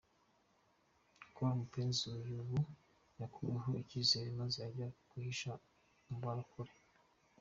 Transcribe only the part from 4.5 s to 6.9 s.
ajya kwihisha mubarokore.